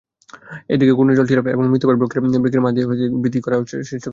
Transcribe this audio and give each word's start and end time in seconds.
এদিকে 0.69 0.93
ঘূর্ণিঝড় 0.93 1.27
টিলা 1.29 1.41
এবং 1.55 1.65
মৃত্যুপ্রায় 1.71 1.99
বৃক্ষের 2.01 2.21
মাঝ 2.23 2.71
দিয়ে 2.75 2.85
গমনকালে 2.85 3.21
ভীতিকর 3.23 3.51
আওয়াজ 3.53 3.67
সৃষ্টি 3.69 3.87
করে 3.87 3.99
চলছিল। 3.99 4.09